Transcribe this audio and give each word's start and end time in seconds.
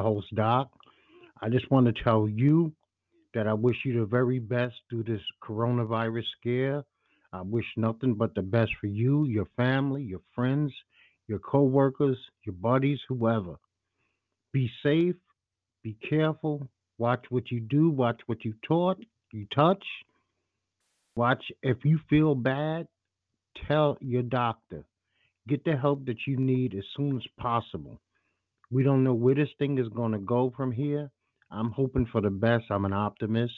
Your 0.00 0.14
host, 0.14 0.34
Doc. 0.34 0.70
I 1.42 1.50
just 1.50 1.70
want 1.70 1.84
to 1.86 2.02
tell 2.02 2.26
you 2.26 2.72
that 3.34 3.46
I 3.46 3.52
wish 3.52 3.76
you 3.84 4.00
the 4.00 4.06
very 4.06 4.38
best 4.38 4.74
through 4.88 5.02
this 5.02 5.20
coronavirus 5.42 6.24
scare. 6.40 6.84
I 7.34 7.42
wish 7.42 7.66
nothing 7.76 8.14
but 8.14 8.34
the 8.34 8.40
best 8.40 8.70
for 8.80 8.86
you, 8.86 9.26
your 9.26 9.44
family, 9.58 10.02
your 10.02 10.22
friends, 10.34 10.72
your 11.28 11.38
co-workers, 11.38 12.16
your 12.46 12.54
buddies, 12.54 12.98
whoever. 13.10 13.56
Be 14.54 14.70
safe, 14.82 15.16
be 15.84 15.98
careful, 16.08 16.66
watch 16.96 17.26
what 17.28 17.50
you 17.50 17.60
do, 17.60 17.90
watch 17.90 18.22
what 18.24 18.42
you 18.42 18.54
taught, 18.66 18.96
you 19.32 19.46
touch. 19.54 19.84
Watch 21.14 21.44
if 21.62 21.84
you 21.84 22.00
feel 22.08 22.34
bad, 22.34 22.88
tell 23.68 23.98
your 24.00 24.22
doctor. 24.22 24.82
Get 25.46 25.62
the 25.64 25.76
help 25.76 26.06
that 26.06 26.26
you 26.26 26.38
need 26.38 26.74
as 26.74 26.84
soon 26.96 27.16
as 27.18 27.26
possible. 27.38 28.00
We 28.70 28.82
don't 28.82 29.04
know 29.04 29.14
where 29.14 29.34
this 29.34 29.48
thing 29.58 29.78
is 29.78 29.88
going 29.88 30.12
to 30.12 30.18
go 30.18 30.52
from 30.56 30.72
here. 30.72 31.10
I'm 31.50 31.70
hoping 31.70 32.06
for 32.06 32.20
the 32.20 32.30
best. 32.30 32.66
I'm 32.70 32.84
an 32.84 32.92
optimist. 32.92 33.54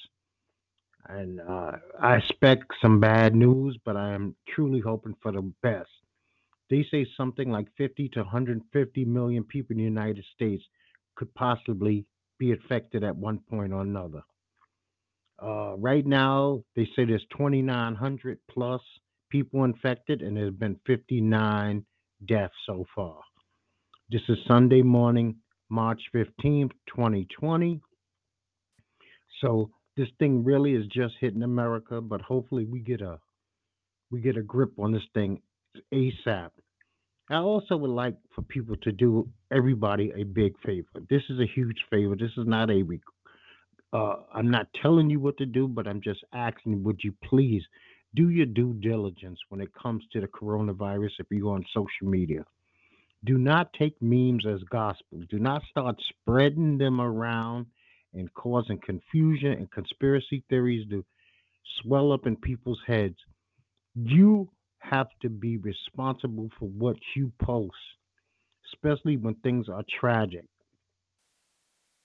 And 1.08 1.40
uh, 1.40 1.72
I 2.00 2.16
expect 2.16 2.64
some 2.80 3.00
bad 3.00 3.34
news, 3.34 3.76
but 3.84 3.96
I 3.96 4.12
am 4.12 4.36
truly 4.48 4.80
hoping 4.80 5.16
for 5.22 5.32
the 5.32 5.52
best. 5.62 5.90
They 6.70 6.86
say 6.90 7.06
something 7.16 7.50
like 7.50 7.66
50 7.76 8.08
to 8.10 8.20
150 8.20 9.04
million 9.04 9.44
people 9.44 9.72
in 9.72 9.78
the 9.78 9.84
United 9.84 10.24
States 10.34 10.62
could 11.16 11.34
possibly 11.34 12.06
be 12.38 12.52
affected 12.52 13.04
at 13.04 13.16
one 13.16 13.40
point 13.50 13.72
or 13.72 13.82
another. 13.82 14.22
Uh, 15.42 15.74
right 15.76 16.06
now, 16.06 16.62
they 16.76 16.88
say 16.96 17.04
there's 17.04 17.26
2,900 17.36 18.38
plus 18.48 18.80
people 19.28 19.64
infected, 19.64 20.22
and 20.22 20.36
there's 20.36 20.54
been 20.54 20.78
59 20.86 21.84
deaths 22.26 22.54
so 22.64 22.86
far. 22.94 23.20
This 24.12 24.20
is 24.28 24.36
Sunday 24.46 24.82
morning, 24.82 25.36
March 25.70 26.02
15th, 26.14 26.72
2020. 26.86 27.80
So 29.40 29.70
this 29.96 30.08
thing 30.18 30.44
really 30.44 30.74
is 30.74 30.84
just 30.88 31.14
hitting 31.18 31.42
America, 31.42 31.98
but 32.02 32.20
hopefully 32.20 32.66
we 32.66 32.80
get 32.80 33.00
a 33.00 33.18
we 34.10 34.20
get 34.20 34.36
a 34.36 34.42
grip 34.42 34.72
on 34.78 34.92
this 34.92 35.08
thing 35.14 35.40
ASAP. 35.94 36.50
I 37.30 37.36
also 37.36 37.74
would 37.78 37.88
like 37.88 38.14
for 38.34 38.42
people 38.42 38.76
to 38.82 38.92
do 38.92 39.30
everybody 39.50 40.12
a 40.14 40.24
big 40.24 40.60
favor. 40.60 40.88
This 41.08 41.22
is 41.30 41.40
a 41.40 41.46
huge 41.46 41.82
favor. 41.88 42.14
This 42.14 42.32
is 42.36 42.46
not 42.46 42.68
a 42.68 42.84
uh, 43.94 44.16
I'm 44.34 44.50
not 44.50 44.66
telling 44.82 45.08
you 45.08 45.20
what 45.20 45.38
to 45.38 45.46
do, 45.46 45.66
but 45.66 45.88
I'm 45.88 46.02
just 46.02 46.22
asking, 46.34 46.84
would 46.84 47.00
you 47.02 47.14
please 47.24 47.62
do 48.14 48.28
your 48.28 48.44
due 48.44 48.74
diligence 48.74 49.38
when 49.48 49.62
it 49.62 49.70
comes 49.72 50.04
to 50.12 50.20
the 50.20 50.28
coronavirus 50.28 51.12
if 51.18 51.28
you're 51.30 51.54
on 51.54 51.64
social 51.72 52.10
media? 52.10 52.44
Do 53.24 53.38
not 53.38 53.72
take 53.74 54.00
memes 54.02 54.46
as 54.46 54.62
gospel. 54.64 55.22
Do 55.30 55.38
not 55.38 55.62
start 55.70 55.96
spreading 56.08 56.78
them 56.78 57.00
around 57.00 57.66
and 58.14 58.32
causing 58.34 58.78
confusion 58.78 59.52
and 59.52 59.70
conspiracy 59.70 60.42
theories 60.48 60.88
to 60.90 61.04
swell 61.80 62.12
up 62.12 62.26
in 62.26 62.36
people's 62.36 62.80
heads. 62.86 63.16
You 63.94 64.50
have 64.80 65.08
to 65.22 65.28
be 65.28 65.56
responsible 65.58 66.48
for 66.58 66.68
what 66.68 66.96
you 67.14 67.30
post, 67.40 67.74
especially 68.74 69.16
when 69.16 69.34
things 69.36 69.68
are 69.68 69.84
tragic. 70.00 70.44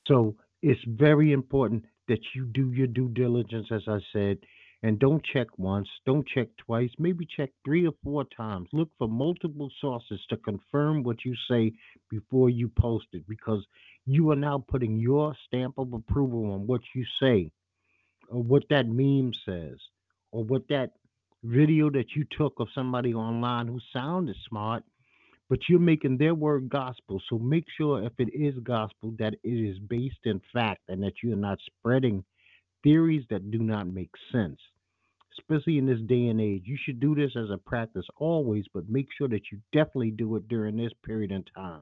So 0.08 0.36
it's 0.62 0.80
very 0.88 1.34
important 1.34 1.84
that 2.08 2.20
you 2.36 2.46
do 2.46 2.72
your 2.72 2.88
due 2.88 3.10
diligence, 3.10 3.68
as 3.72 3.82
I 3.88 4.00
said, 4.14 4.38
and 4.84 5.00
don't 5.00 5.24
check 5.24 5.48
once, 5.58 5.90
don't 6.06 6.28
check 6.28 6.50
twice, 6.58 6.92
maybe 7.00 7.26
check 7.26 7.50
three 7.66 7.88
or 7.88 7.94
four 8.04 8.26
times. 8.26 8.70
Look 8.72 8.90
for 8.98 9.08
multiple 9.08 9.72
sources 9.82 10.20
to 10.30 10.38
confirm 10.38 11.04
what 11.04 11.26
you 11.26 11.36
say 11.50 11.74
before 12.10 12.50
you 12.50 12.70
post 12.70 13.08
it 13.14 13.28
because 13.28 13.66
you 14.06 14.32
are 14.32 14.36
now 14.36 14.64
putting 14.68 14.98
your 14.98 15.36
stamp 15.48 15.78
of 15.78 15.94
approval 15.94 16.52
on 16.54 16.68
what 16.68 16.82
you 16.94 17.06
say 17.20 17.52
or 18.30 18.44
what 18.44 18.64
that 18.70 18.88
meme 18.88 19.34
says 19.46 19.80
or 20.32 20.44
what 20.44 20.68
that 20.70 20.92
video 21.44 21.90
that 21.90 22.16
you 22.16 22.26
took 22.26 22.60
of 22.60 22.68
somebody 22.74 23.14
online 23.14 23.68
who 23.68 23.80
sounded 23.94 24.36
smart 24.48 24.84
but 25.50 25.60
you're 25.70 25.80
making 25.80 26.18
their 26.18 26.36
word 26.36 26.70
gospel. 26.70 27.22
So 27.30 27.38
make 27.38 27.66
sure 27.78 28.04
if 28.04 28.14
it 28.18 28.34
is 28.34 28.56
gospel 28.60 29.14
that 29.20 29.34
it 29.44 29.50
is 29.50 29.80
based 29.80 30.26
in 30.26 30.42
fact 30.54 30.82
and 30.90 31.02
that 31.04 31.24
you're 31.24 31.38
not 31.38 31.60
spreading 31.66 32.24
theories 32.84 33.26
that 33.30 33.52
do 33.52 33.60
not 33.60 33.88
make 33.88 34.12
sense. 34.32 34.60
Especially 35.40 35.78
in 35.78 35.86
this 35.86 36.00
day 36.08 36.28
and 36.28 36.42
age, 36.42 36.64
you 36.66 36.78
should 36.84 37.00
do 37.00 37.14
this 37.14 37.32
as 37.36 37.50
a 37.52 37.58
practice 37.58 38.06
always, 38.18 38.66
but 38.74 38.90
make 38.90 39.08
sure 39.18 39.28
that 39.28 39.52
you 39.52 39.60
definitely 39.72 40.12
do 40.12 40.36
it 40.36 40.48
during 40.48 40.78
this 40.78 40.92
period 41.04 41.32
in 41.32 41.44
time. 41.56 41.82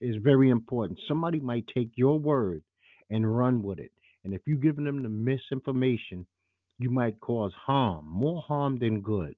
It's 0.00 0.22
very 0.22 0.50
important. 0.50 0.98
Somebody 1.08 1.40
might 1.40 1.64
take 1.74 1.90
your 1.94 2.18
word 2.18 2.62
and 3.10 3.36
run 3.36 3.62
with 3.62 3.78
it. 3.78 3.92
And 4.24 4.34
if 4.34 4.42
you're 4.46 4.56
giving 4.56 4.84
them 4.84 5.02
the 5.02 5.08
misinformation, 5.08 6.26
you 6.78 6.90
might 6.90 7.20
cause 7.20 7.52
harm, 7.54 8.06
more 8.08 8.42
harm 8.42 8.78
than 8.78 9.00
good. 9.00 9.34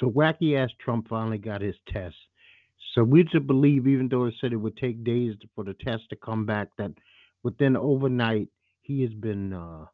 So 0.00 0.10
wacky 0.10 0.58
ass 0.58 0.70
Trump 0.80 1.08
finally 1.08 1.38
got 1.38 1.62
his 1.62 1.76
test. 1.88 2.16
So 2.94 3.04
we 3.04 3.24
to 3.24 3.40
believe, 3.40 3.86
even 3.86 4.08
though 4.08 4.26
it 4.26 4.34
said 4.40 4.52
it 4.52 4.56
would 4.56 4.76
take 4.76 5.04
days 5.04 5.34
for 5.54 5.64
the 5.64 5.74
test 5.74 6.02
to 6.10 6.16
come 6.16 6.44
back, 6.44 6.68
that 6.78 6.92
within 7.42 7.76
overnight 7.76 8.48
he 8.86 9.02
has 9.02 9.12
been 9.14 9.52
uh, 9.52 9.86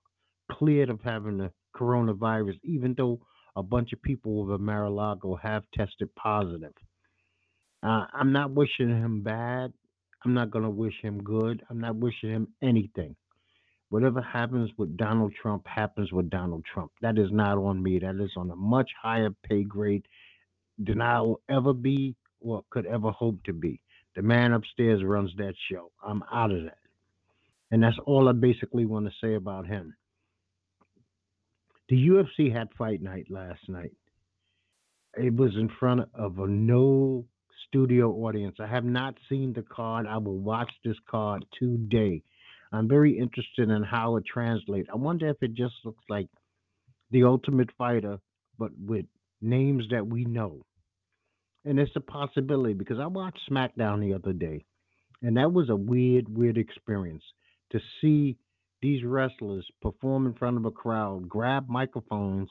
cleared 0.50 0.90
of 0.90 1.00
having 1.02 1.38
the 1.38 1.50
coronavirus, 1.74 2.58
even 2.62 2.94
though 2.96 3.20
a 3.56 3.62
bunch 3.62 3.92
of 3.92 4.02
people 4.02 4.40
over 4.40 4.58
Mar-a-Lago 4.58 5.36
have 5.36 5.64
tested 5.74 6.14
positive. 6.14 6.72
Uh, 7.82 8.06
I'm 8.12 8.32
not 8.32 8.52
wishing 8.52 8.88
him 8.88 9.22
bad. 9.22 9.72
I'm 10.24 10.34
not 10.34 10.50
going 10.50 10.64
to 10.64 10.70
wish 10.70 10.94
him 11.02 11.22
good. 11.22 11.62
I'm 11.68 11.80
not 11.80 11.96
wishing 11.96 12.30
him 12.30 12.48
anything. 12.62 13.16
Whatever 13.88 14.22
happens 14.22 14.70
with 14.78 14.96
Donald 14.96 15.34
Trump 15.40 15.66
happens 15.66 16.12
with 16.12 16.30
Donald 16.30 16.64
Trump. 16.72 16.92
That 17.02 17.18
is 17.18 17.28
not 17.30 17.58
on 17.58 17.82
me. 17.82 17.98
That 17.98 18.16
is 18.22 18.30
on 18.36 18.50
a 18.50 18.56
much 18.56 18.90
higher 19.00 19.30
pay 19.42 19.64
grade 19.64 20.06
than 20.78 21.00
I 21.02 21.20
will 21.20 21.40
ever 21.50 21.72
be 21.72 22.14
or 22.40 22.64
could 22.70 22.86
ever 22.86 23.10
hope 23.10 23.42
to 23.44 23.52
be. 23.52 23.82
The 24.16 24.22
man 24.22 24.52
upstairs 24.52 25.02
runs 25.04 25.30
that 25.36 25.54
show. 25.70 25.90
I'm 26.02 26.22
out 26.32 26.52
of 26.52 26.64
that. 26.64 26.81
And 27.72 27.82
that's 27.82 27.96
all 28.04 28.28
I 28.28 28.32
basically 28.32 28.84
want 28.84 29.06
to 29.06 29.12
say 29.20 29.34
about 29.34 29.66
him. 29.66 29.94
The 31.88 31.96
UFC 31.96 32.54
had 32.54 32.68
fight 32.76 33.00
night 33.00 33.26
last 33.30 33.66
night. 33.66 33.92
It 35.16 35.34
was 35.34 35.52
in 35.56 35.70
front 35.80 36.02
of 36.14 36.38
a 36.38 36.46
no 36.46 37.24
studio 37.66 38.10
audience. 38.10 38.56
I 38.60 38.66
have 38.66 38.84
not 38.84 39.14
seen 39.28 39.54
the 39.54 39.62
card. 39.62 40.06
I 40.06 40.18
will 40.18 40.38
watch 40.38 40.70
this 40.84 40.98
card 41.10 41.46
today. 41.58 42.22
I'm 42.72 42.88
very 42.88 43.18
interested 43.18 43.70
in 43.70 43.82
how 43.82 44.16
it 44.16 44.24
translates. 44.30 44.88
I 44.92 44.96
wonder 44.96 45.28
if 45.28 45.42
it 45.42 45.54
just 45.54 45.74
looks 45.84 46.04
like 46.10 46.28
the 47.10 47.24
Ultimate 47.24 47.70
Fighter, 47.78 48.18
but 48.58 48.70
with 48.78 49.06
names 49.40 49.84
that 49.90 50.06
we 50.06 50.24
know. 50.24 50.62
And 51.64 51.78
it's 51.78 51.96
a 51.96 52.00
possibility 52.00 52.74
because 52.74 52.98
I 52.98 53.06
watched 53.06 53.50
SmackDown 53.50 54.00
the 54.00 54.14
other 54.14 54.32
day, 54.32 54.64
and 55.22 55.36
that 55.38 55.52
was 55.52 55.70
a 55.70 55.76
weird, 55.76 56.28
weird 56.28 56.58
experience 56.58 57.22
to 57.72 57.80
see 58.00 58.36
these 58.80 59.04
wrestlers 59.04 59.66
perform 59.80 60.26
in 60.26 60.34
front 60.34 60.56
of 60.56 60.64
a 60.64 60.70
crowd, 60.70 61.28
grab 61.28 61.68
microphones, 61.68 62.50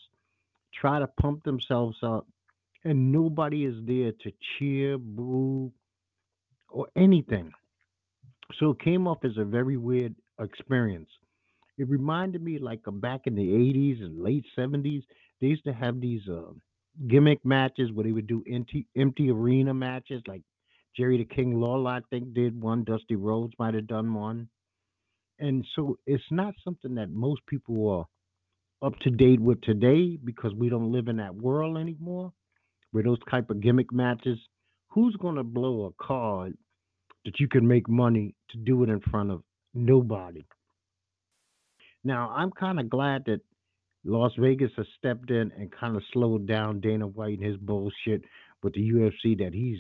try 0.74 1.00
to 1.00 1.08
pump 1.08 1.44
themselves 1.44 1.98
up, 2.02 2.28
and 2.84 3.12
nobody 3.12 3.66
is 3.66 3.76
there 3.86 4.12
to 4.24 4.32
cheer, 4.58 4.98
boo, 4.98 5.72
or 6.70 6.88
anything. 6.96 7.52
So 8.60 8.72
it 8.72 8.80
came 8.80 9.08
off 9.08 9.24
as 9.24 9.38
a 9.38 9.46
very 9.46 9.78
weird 9.78 10.16
experience. 10.40 11.10
It 11.78 11.90
reminded 11.90 12.42
me 12.42 12.60
like 12.60 12.82
back 12.86 13.22
in 13.26 13.36
the 13.36 13.48
80s 13.48 14.02
and 14.02 14.22
late 14.22 14.46
70s, 14.58 15.04
they 15.40 15.48
used 15.48 15.64
to 15.66 15.74
have 15.74 16.00
these 16.00 16.22
uh, 16.30 16.52
gimmick 17.08 17.44
matches 17.46 17.92
where 17.92 18.04
they 18.04 18.12
would 18.12 18.28
do 18.28 18.44
empty, 18.52 18.86
empty 18.96 19.32
arena 19.32 19.74
matches. 19.74 20.22
Like 20.28 20.44
Jerry 20.96 21.18
the 21.18 21.26
King 21.26 21.60
Lawler, 21.60 21.92
I 21.92 22.02
think, 22.10 22.34
did 22.34 22.60
one. 22.60 22.84
Dusty 22.84 23.16
Rhodes 23.16 23.54
might 23.58 23.74
have 23.74 23.88
done 23.88 24.14
one. 24.14 24.48
And 25.42 25.66
so 25.76 25.98
it's 26.06 26.24
not 26.32 26.54
something 26.64 26.96
that 26.96 27.10
most 27.10 27.42
people 27.48 27.90
are 27.90 28.88
up 28.88 28.98
to 29.00 29.10
date 29.10 29.40
with 29.40 29.60
today 29.62 30.18
because 30.24 30.54
we 30.54 30.70
don't 30.70 30.92
live 30.92 31.08
in 31.08 31.18
that 31.18 31.36
world 31.36 31.78
anymore 31.78 32.32
where 32.92 33.04
those 33.04 33.20
type 33.30 33.50
of 33.50 33.60
gimmick 33.60 33.92
matches. 33.92 34.38
Who's 34.90 35.16
going 35.16 35.36
to 35.36 35.44
blow 35.44 35.86
a 35.86 36.04
card 36.04 36.58
that 37.26 37.40
you 37.40 37.48
can 37.48 37.68
make 37.68 37.88
money 37.88 38.36
to 38.50 38.58
do 38.58 38.84
it 38.84 38.90
in 38.90 39.00
front 39.00 39.32
of 39.32 39.42
nobody. 39.74 40.46
Now, 42.04 42.34
I'm 42.36 42.52
kind 42.52 42.80
of 42.80 42.90
glad 42.90 43.26
that 43.26 43.42
Las 44.04 44.32
Vegas 44.38 44.72
has 44.78 44.88
stepped 44.98 45.30
in 45.30 45.52
and 45.58 45.72
kind 45.72 45.96
of 45.96 46.04
slowed 46.12 46.48
down 46.48 46.82
Dana 46.82 47.08
White 47.08 47.38
and 47.40 47.48
his 47.48 47.58
bullshit 47.58 48.24
with 48.64 48.74
the 48.74 48.82
UFC 48.82 49.38
that 49.40 49.54
he's, 49.54 49.80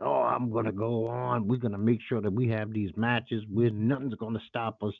oh, 0.00 0.22
I'm 0.22 0.50
going 0.50 0.66
to 0.66 0.72
go 0.72 1.06
on. 1.08 1.46
We're 1.48 1.56
going 1.56 1.72
to 1.72 1.78
make 1.78 2.00
sure 2.08 2.20
that 2.20 2.32
we 2.32 2.48
have 2.48 2.72
these 2.72 2.90
matches 2.96 3.44
where 3.52 3.70
nothing's 3.70 4.14
going 4.14 4.34
to 4.34 4.40
stop 4.48 4.82
us. 4.82 4.94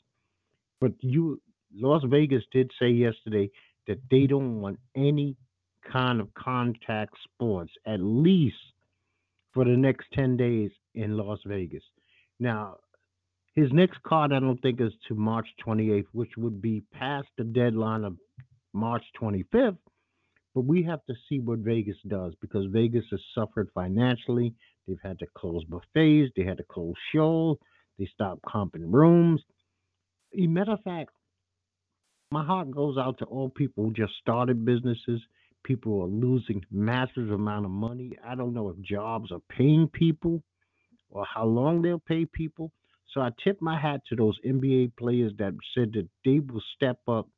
But 0.79 0.93
you, 1.01 1.41
Las 1.73 2.03
Vegas 2.05 2.43
did 2.51 2.71
say 2.79 2.89
yesterday 2.89 3.49
that 3.87 3.99
they 4.09 4.27
don't 4.27 4.61
want 4.61 4.79
any 4.95 5.35
kind 5.91 6.19
of 6.19 6.33
contact 6.33 7.13
sports, 7.23 7.71
at 7.85 7.99
least 7.99 8.55
for 9.53 9.65
the 9.65 9.77
next 9.77 10.07
10 10.13 10.37
days 10.37 10.71
in 10.93 11.17
Las 11.17 11.39
Vegas. 11.45 11.83
Now, 12.39 12.77
his 13.55 13.71
next 13.71 14.03
card, 14.03 14.33
I 14.33 14.39
don't 14.39 14.61
think, 14.61 14.81
is 14.81 14.91
to 15.07 15.15
March 15.15 15.47
28th, 15.65 16.07
which 16.11 16.31
would 16.37 16.61
be 16.61 16.83
past 16.91 17.27
the 17.37 17.45
deadline 17.45 18.03
of 18.03 18.17
March 18.73 19.03
25th. 19.21 19.77
But 20.53 20.65
we 20.65 20.83
have 20.83 21.05
to 21.05 21.13
see 21.27 21.39
what 21.39 21.59
Vegas 21.59 21.97
does 22.07 22.33
because 22.41 22.65
Vegas 22.71 23.05
has 23.11 23.21
suffered 23.33 23.69
financially. 23.73 24.53
They've 24.87 24.99
had 25.03 25.19
to 25.19 25.27
close 25.35 25.63
buffets, 25.65 26.31
they 26.35 26.43
had 26.43 26.57
to 26.57 26.63
close 26.63 26.93
shows, 27.13 27.57
they 27.97 28.07
stopped 28.13 28.43
comping 28.43 28.91
rooms. 28.93 29.41
A 30.37 30.47
matter 30.47 30.73
of 30.73 30.81
fact, 30.83 31.11
my 32.31 32.43
heart 32.43 32.71
goes 32.71 32.97
out 32.97 33.19
to 33.19 33.25
all 33.25 33.49
people 33.49 33.85
who 33.85 33.93
just 33.93 34.13
started 34.21 34.65
businesses. 34.65 35.21
People 35.63 36.01
are 36.01 36.07
losing 36.07 36.63
massive 36.71 37.31
amount 37.31 37.65
of 37.65 37.71
money. 37.71 38.17
I 38.23 38.35
don't 38.35 38.53
know 38.53 38.69
if 38.69 38.79
jobs 38.81 39.31
are 39.31 39.41
paying 39.49 39.87
people 39.87 40.43
or 41.09 41.25
how 41.25 41.45
long 41.45 41.81
they'll 41.81 41.99
pay 41.99 42.25
people. 42.25 42.71
So 43.13 43.21
I 43.21 43.29
tip 43.43 43.61
my 43.61 43.79
hat 43.79 44.01
to 44.09 44.15
those 44.15 44.37
NBA 44.45 44.97
players 44.97 45.31
that 45.39 45.53
said 45.73 45.93
that 45.93 46.09
they 46.25 46.39
will 46.39 46.61
step 46.75 46.99
up 47.07 47.29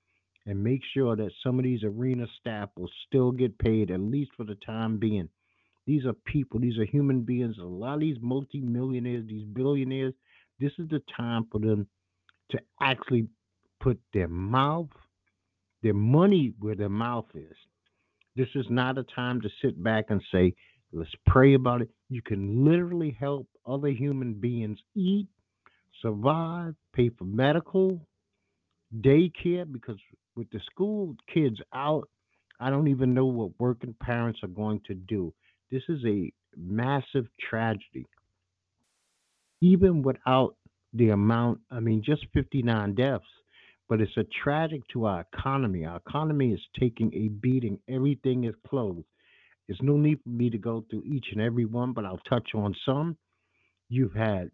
and 0.46 0.64
make 0.64 0.82
sure 0.94 1.16
that 1.16 1.32
some 1.44 1.60
of 1.60 1.64
these 1.64 1.84
arena 1.84 2.26
staff 2.40 2.70
will 2.78 2.90
still 3.08 3.32
get 3.32 3.58
paid, 3.60 3.92
at 3.92 4.00
least 4.00 4.32
for 4.36 4.46
the 4.46 4.56
time 4.56 4.98
being. 4.98 5.30
These 5.88 6.06
are 6.06 6.14
people, 6.14 6.60
these 6.60 6.78
are 6.78 6.86
human 6.86 7.22
beings. 7.22 7.56
A 7.60 7.64
lot 7.64 7.96
of 7.96 8.00
these 8.02 8.18
multimillionaires, 8.22 9.26
these 9.26 9.46
billionaires, 9.46 10.14
this 10.60 10.74
is 10.78 10.90
the 10.90 11.02
time 11.16 11.48
for 11.50 11.60
them 11.60 11.88
to 12.52 12.60
actually 12.82 13.28
put 13.80 13.98
their 14.14 14.28
mouth, 14.28 14.90
their 15.82 15.94
money 15.94 16.54
where 16.60 16.76
their 16.76 16.90
mouth 16.90 17.28
is. 17.34 17.56
This 18.36 18.50
is 18.54 18.66
not 18.70 18.98
a 18.98 19.04
time 19.04 19.40
to 19.42 19.50
sit 19.62 19.82
back 19.82 20.06
and 20.10 20.22
say, 20.32 20.54
let's 20.92 21.10
pray 21.26 21.54
about 21.54 21.82
it. 21.82 21.90
You 22.10 22.22
can 22.22 22.66
literally 22.66 23.16
help 23.18 23.48
other 23.66 23.90
human 23.90 24.34
beings 24.34 24.80
eat, 24.94 25.28
survive, 26.02 26.76
pay 26.94 27.10
for 27.18 27.24
medical, 27.24 28.06
daycare, 29.00 29.72
because 29.72 29.98
with 30.36 30.50
the 30.52 30.60
school 30.70 31.16
kids 31.34 31.60
out, 31.74 32.10
I 32.60 32.70
don't 32.70 32.90
even 32.90 33.14
know 33.14 33.26
what 33.26 33.60
working 33.60 33.96
parents 34.02 34.40
are 34.44 34.50
going 34.50 34.82
to 34.88 34.94
do. 34.94 35.34
This 35.72 35.84
is 35.90 36.00
a 36.06 36.32
massive 36.56 37.28
tragedy. 37.50 38.08
Even 39.62 40.02
without 40.02 40.56
the 40.94 41.10
amount, 41.10 41.60
I 41.72 41.80
mean, 41.80 42.02
just 42.06 42.26
59 42.34 42.96
deaths, 42.96 43.26
but 43.90 44.02
it's 44.02 44.16
a 44.18 44.26
tragic 44.44 44.82
to 44.94 45.06
our 45.06 45.26
economy. 45.34 45.86
Our 45.86 45.98
economy 45.98 46.54
is 46.54 46.62
taking 46.80 47.14
a 47.14 47.30
beating. 47.30 47.80
Everything 47.90 48.46
is 48.46 48.56
closed. 48.68 49.06
There's 49.68 49.82
no 49.82 49.98
need 49.98 50.20
for 50.24 50.30
me 50.30 50.50
to 50.50 50.58
go 50.58 50.86
through 50.90 51.04
each 51.06 51.28
and 51.32 51.42
every 51.42 51.66
one, 51.66 51.94
but 51.94 52.06
I'll 52.06 52.22
touch 52.30 52.50
on 52.56 52.74
some. 52.86 53.18
You've 53.90 54.14
had 54.14 54.50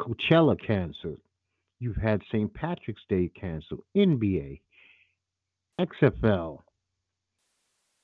Coachella 0.00 0.56
canceled. 0.66 1.20
You've 1.78 1.96
had 1.96 2.22
St. 2.32 2.52
Patrick's 2.52 3.02
Day 3.08 3.30
canceled. 3.38 3.84
NBA, 3.96 4.60
XFL, 5.80 6.60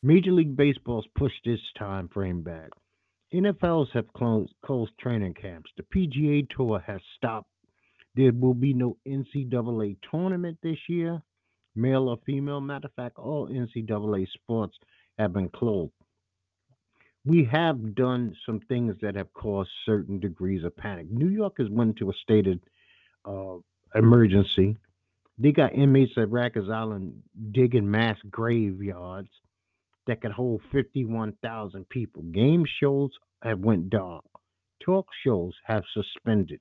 Major 0.02 0.32
League 0.32 0.56
Baseball's 0.56 1.06
pushed 1.14 1.46
its 1.46 1.62
time 1.78 2.08
frame 2.08 2.42
back. 2.42 2.70
NFLs 3.34 3.88
have 3.92 4.10
closed, 4.14 4.54
closed 4.64 4.92
training 4.98 5.34
camps. 5.34 5.70
The 5.76 5.82
PGA 5.82 6.48
Tour 6.48 6.82
has 6.86 7.00
stopped. 7.16 7.50
There 8.16 8.32
will 8.32 8.54
be 8.54 8.72
no 8.72 8.96
NCAA 9.06 9.98
tournament 10.10 10.56
this 10.62 10.78
year, 10.88 11.20
male 11.76 12.08
or 12.08 12.18
female. 12.24 12.62
Matter 12.62 12.86
of 12.86 12.94
fact, 12.94 13.18
all 13.18 13.48
NCAA 13.48 14.26
sports 14.30 14.76
have 15.18 15.34
been 15.34 15.50
closed. 15.50 15.92
We 17.26 17.44
have 17.52 17.94
done 17.94 18.34
some 18.46 18.60
things 18.60 18.96
that 19.02 19.16
have 19.16 19.32
caused 19.34 19.70
certain 19.84 20.18
degrees 20.18 20.64
of 20.64 20.74
panic. 20.78 21.10
New 21.10 21.28
York 21.28 21.56
has 21.58 21.68
went 21.68 21.90
into 21.90 22.10
a 22.10 22.14
state 22.14 22.46
of 22.46 22.58
uh, 23.26 23.98
emergency. 23.98 24.78
They 25.36 25.52
got 25.52 25.74
inmates 25.74 26.12
at 26.16 26.28
Rikers 26.28 26.72
Island 26.72 27.22
digging 27.52 27.90
mass 27.90 28.16
graveyards 28.30 29.28
that 30.10 30.20
could 30.20 30.32
hold 30.32 30.60
51,000 30.72 31.88
people. 31.88 32.22
Game 32.32 32.64
shows 32.80 33.10
have 33.42 33.60
went 33.60 33.90
dark. 33.90 34.24
Talk 34.84 35.06
shows 35.24 35.52
have 35.64 35.84
suspended. 35.94 36.60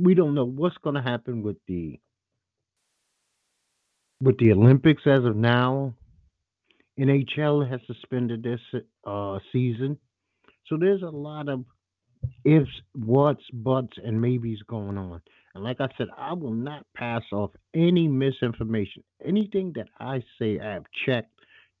We 0.00 0.14
don't 0.14 0.34
know 0.36 0.44
what's 0.44 0.76
going 0.78 0.94
to 0.94 1.02
happen 1.02 1.42
with 1.42 1.56
the 1.66 1.98
with 4.20 4.38
the 4.38 4.52
Olympics 4.52 5.02
as 5.06 5.24
of 5.24 5.34
now. 5.34 5.94
NHL 7.00 7.68
has 7.68 7.80
suspended 7.88 8.44
this 8.44 8.60
uh, 9.04 9.40
season. 9.50 9.98
So 10.68 10.76
there's 10.78 11.02
a 11.02 11.06
lot 11.06 11.48
of 11.48 11.64
ifs, 12.44 12.70
what's, 12.94 13.42
buts, 13.52 13.96
and 14.04 14.20
maybes 14.20 14.62
going 14.68 14.98
on. 14.98 15.20
And 15.56 15.64
like 15.64 15.80
I 15.80 15.88
said, 15.98 16.06
I 16.16 16.34
will 16.34 16.52
not 16.52 16.86
pass 16.94 17.22
off 17.32 17.50
any 17.74 18.06
misinformation. 18.06 19.02
Anything 19.24 19.72
that 19.74 19.88
I 19.98 20.22
say, 20.38 20.60
I 20.60 20.74
have 20.74 20.84
checked 21.04 21.32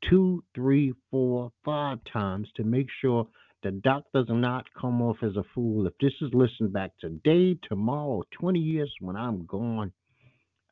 two, 0.08 0.42
three, 0.54 0.92
four, 1.10 1.50
five 1.64 1.98
times 2.12 2.48
to 2.56 2.64
make 2.64 2.88
sure 3.00 3.26
the 3.62 3.70
doc 3.70 4.04
does 4.12 4.26
not 4.28 4.66
come 4.78 5.00
off 5.00 5.18
as 5.22 5.36
a 5.36 5.44
fool. 5.54 5.86
If 5.86 5.92
this 6.00 6.12
is 6.20 6.34
listened 6.34 6.72
back 6.72 6.90
today, 7.00 7.56
tomorrow, 7.68 8.24
20 8.32 8.58
years 8.58 8.92
when 9.00 9.16
I'm 9.16 9.46
gone, 9.46 9.92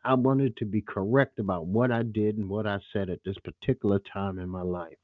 I 0.05 0.15
wanted 0.15 0.57
to 0.57 0.65
be 0.65 0.81
correct 0.81 1.39
about 1.39 1.67
what 1.67 1.93
I 1.93 2.03
did 2.03 2.39
and 2.39 2.49
what 2.49 2.67
I 2.67 2.79
said 2.93 3.11
at 3.11 3.21
this 3.25 3.37
particular 3.45 4.01
time 4.13 4.39
in 4.39 4.49
my 4.49 4.63
life. 4.63 4.97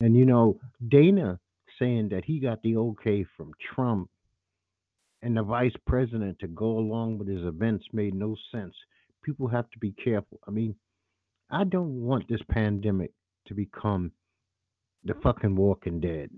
And 0.00 0.14
you 0.14 0.26
know, 0.26 0.60
Dana 0.86 1.40
saying 1.78 2.10
that 2.10 2.24
he 2.24 2.38
got 2.38 2.62
the 2.62 2.76
okay 2.76 3.24
from 3.36 3.52
Trump 3.74 4.10
and 5.22 5.36
the 5.36 5.42
vice 5.42 5.74
president 5.86 6.38
to 6.40 6.46
go 6.46 6.78
along 6.78 7.18
with 7.18 7.28
his 7.28 7.44
events 7.44 7.84
made 7.92 8.14
no 8.14 8.36
sense. 8.52 8.74
People 9.24 9.48
have 9.48 9.68
to 9.70 9.78
be 9.78 9.92
careful. 9.92 10.38
I 10.46 10.50
mean, 10.50 10.76
I 11.50 11.64
don't 11.64 12.02
want 12.02 12.28
this 12.28 12.40
pandemic 12.50 13.12
to 13.46 13.54
become 13.54 14.12
the 15.04 15.12
mm-hmm. 15.12 15.22
fucking 15.22 15.56
Walking 15.56 16.00
Dead. 16.00 16.30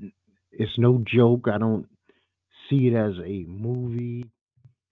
It's 0.52 0.78
no 0.78 1.02
joke. 1.06 1.46
I 1.52 1.58
don't 1.58 1.86
see 2.68 2.88
it 2.88 2.94
as 2.94 3.14
a 3.24 3.44
movie. 3.46 4.24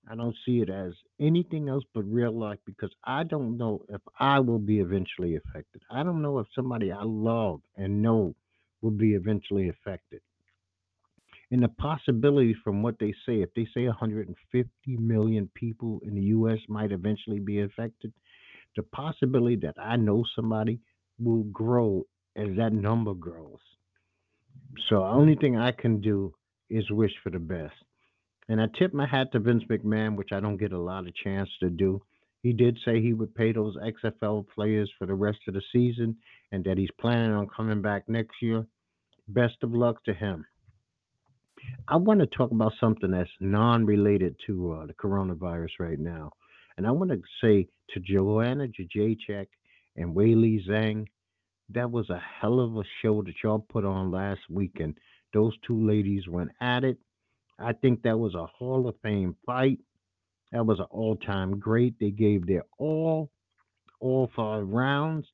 I 0.08 0.14
don't 0.14 0.36
see 0.44 0.60
it 0.60 0.70
as 0.70 0.92
anything 1.20 1.68
else 1.68 1.82
but 1.92 2.04
real 2.04 2.32
life 2.32 2.60
because 2.64 2.92
I 3.04 3.24
don't 3.24 3.56
know 3.58 3.82
if 3.88 4.00
I 4.20 4.38
will 4.38 4.60
be 4.60 4.78
eventually 4.78 5.36
affected. 5.36 5.82
I 5.90 6.04
don't 6.04 6.22
know 6.22 6.38
if 6.38 6.46
somebody 6.54 6.92
I 6.92 7.02
love 7.02 7.60
and 7.76 8.02
know 8.02 8.34
will 8.82 8.92
be 8.92 9.14
eventually 9.14 9.68
affected. 9.68 10.20
And 11.50 11.62
the 11.62 11.68
possibilities 11.68 12.56
from 12.62 12.82
what 12.82 12.98
they 12.98 13.12
say, 13.24 13.40
if 13.42 13.52
they 13.54 13.66
say 13.74 13.86
150 13.86 14.68
million 14.96 15.50
people 15.54 16.00
in 16.04 16.14
the 16.14 16.22
US 16.22 16.58
might 16.68 16.92
eventually 16.92 17.40
be 17.40 17.60
affected, 17.62 18.12
the 18.76 18.82
possibility 18.82 19.56
that 19.56 19.76
I 19.80 19.96
know 19.96 20.24
somebody 20.34 20.80
will 21.18 21.44
grow 21.44 22.06
as 22.36 22.48
that 22.56 22.72
number 22.72 23.14
grows. 23.14 23.58
So 24.88 24.96
the 24.96 25.06
only 25.06 25.36
thing 25.36 25.56
I 25.56 25.72
can 25.72 26.00
do 26.00 26.34
is 26.68 26.90
wish 26.90 27.12
for 27.22 27.30
the 27.30 27.38
best. 27.38 27.74
And 28.48 28.60
I 28.60 28.66
tip 28.78 28.94
my 28.94 29.06
hat 29.06 29.32
to 29.32 29.40
Vince 29.40 29.64
McMahon, 29.70 30.16
which 30.16 30.30
I 30.32 30.40
don't 30.40 30.56
get 30.56 30.72
a 30.72 30.78
lot 30.78 31.06
of 31.06 31.14
chance 31.14 31.48
to 31.60 31.70
do. 31.70 32.02
He 32.42 32.52
did 32.52 32.78
say 32.84 33.00
he 33.00 33.12
would 33.12 33.34
pay 33.34 33.52
those 33.52 33.76
XFL 33.76 34.46
players 34.54 34.90
for 34.98 35.06
the 35.06 35.14
rest 35.14 35.38
of 35.48 35.54
the 35.54 35.62
season 35.72 36.16
and 36.52 36.62
that 36.64 36.78
he's 36.78 36.90
planning 37.00 37.32
on 37.32 37.48
coming 37.48 37.82
back 37.82 38.08
next 38.08 38.36
year. 38.40 38.64
Best 39.28 39.56
of 39.62 39.72
luck 39.72 40.04
to 40.04 40.14
him. 40.14 40.44
I 41.88 41.96
want 41.96 42.20
to 42.20 42.26
talk 42.26 42.52
about 42.52 42.74
something 42.78 43.10
that's 43.10 43.30
non 43.40 43.84
related 43.84 44.36
to 44.46 44.72
uh, 44.72 44.86
the 44.86 44.94
coronavirus 44.94 45.80
right 45.80 45.98
now. 45.98 46.30
And 46.76 46.86
I 46.86 46.90
want 46.90 47.10
to 47.10 47.20
say 47.42 47.66
to 47.90 48.00
Joanna 48.00 48.68
Jedrzejczyk 48.68 49.46
and 49.96 50.14
Weili 50.14 50.66
Zhang, 50.66 51.06
that 51.70 51.90
was 51.90 52.10
a 52.10 52.18
hell 52.40 52.60
of 52.60 52.76
a 52.76 52.84
show 53.02 53.22
that 53.22 53.34
y'all 53.42 53.58
put 53.58 53.84
on 53.84 54.10
last 54.10 54.40
weekend. 54.48 54.98
Those 55.32 55.54
two 55.66 55.86
ladies 55.86 56.28
went 56.28 56.50
at 56.60 56.84
it. 56.84 56.98
I 57.58 57.72
think 57.72 58.02
that 58.02 58.18
was 58.18 58.34
a 58.34 58.46
Hall 58.46 58.86
of 58.88 58.94
Fame 59.02 59.36
fight. 59.44 59.78
That 60.52 60.66
was 60.66 60.78
an 60.78 60.86
all 60.90 61.16
time 61.16 61.58
great. 61.58 61.98
They 61.98 62.10
gave 62.10 62.46
their 62.46 62.62
all, 62.78 63.30
all 64.00 64.30
five 64.36 64.66
rounds. 64.68 65.26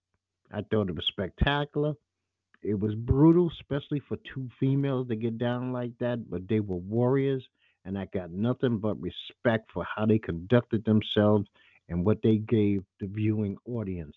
I 0.50 0.62
thought 0.62 0.88
it 0.88 0.96
was 0.96 1.06
spectacular. 1.06 1.94
It 2.62 2.78
was 2.78 2.94
brutal, 2.94 3.50
especially 3.50 4.00
for 4.00 4.16
two 4.18 4.48
females 4.60 5.08
to 5.08 5.16
get 5.16 5.36
down 5.36 5.72
like 5.72 5.92
that, 5.98 6.30
but 6.30 6.46
they 6.48 6.60
were 6.60 6.76
warriors, 6.76 7.44
and 7.84 7.98
I 7.98 8.06
got 8.14 8.30
nothing 8.30 8.78
but 8.78 9.00
respect 9.00 9.70
for 9.72 9.84
how 9.84 10.06
they 10.06 10.18
conducted 10.18 10.84
themselves 10.84 11.48
and 11.88 12.04
what 12.04 12.22
they 12.22 12.36
gave 12.36 12.84
the 13.00 13.08
viewing 13.08 13.56
audience. 13.66 14.16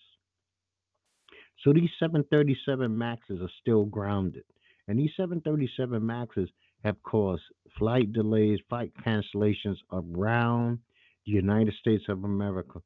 So 1.66 1.74
these 1.74 1.90
737 2.00 2.96
Maxes 2.96 3.42
are 3.42 3.50
still 3.60 3.86
grounded. 3.86 4.44
And 4.88 5.00
these 5.00 5.10
737 5.18 6.06
Maxes 6.06 6.48
have 6.84 7.02
caused 7.02 7.42
flight 7.80 8.14
delays, 8.14 8.60
flight 8.70 8.92
cancellations 9.04 9.78
around 9.92 10.78
the 11.26 11.32
United 11.32 11.74
States 11.80 12.04
of 12.08 12.24
America. 12.24 12.80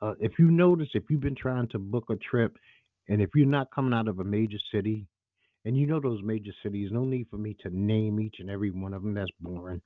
Uh, 0.00 0.14
if 0.20 0.32
you 0.38 0.50
notice, 0.50 0.88
if 0.94 1.04
you've 1.10 1.20
been 1.20 1.36
trying 1.36 1.68
to 1.68 1.78
book 1.78 2.04
a 2.08 2.16
trip, 2.16 2.56
and 3.08 3.20
if 3.20 3.28
you're 3.34 3.46
not 3.46 3.68
coming 3.74 3.92
out 3.92 4.08
of 4.08 4.18
a 4.18 4.24
major 4.24 4.56
city, 4.72 5.06
and 5.66 5.76
you 5.76 5.86
know 5.86 6.00
those 6.00 6.22
major 6.22 6.52
cities, 6.62 6.88
no 6.90 7.04
need 7.04 7.26
for 7.30 7.36
me 7.36 7.54
to 7.60 7.68
name 7.70 8.18
each 8.20 8.36
and 8.38 8.50
every 8.50 8.70
one 8.70 8.94
of 8.94 9.02
them. 9.02 9.12
That's 9.12 9.30
boring. 9.38 9.82